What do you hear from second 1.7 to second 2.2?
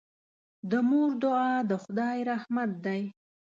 خدای